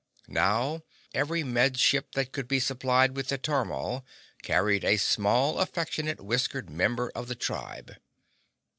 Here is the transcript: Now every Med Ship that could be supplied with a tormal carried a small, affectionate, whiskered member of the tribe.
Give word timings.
Now 0.27 0.81
every 1.13 1.43
Med 1.43 1.77
Ship 1.77 2.11
that 2.13 2.31
could 2.31 2.47
be 2.47 2.59
supplied 2.59 3.15
with 3.15 3.31
a 3.31 3.37
tormal 3.37 4.03
carried 4.41 4.83
a 4.83 4.97
small, 4.97 5.59
affectionate, 5.59 6.19
whiskered 6.19 6.71
member 6.71 7.11
of 7.13 7.27
the 7.27 7.35
tribe. 7.35 7.93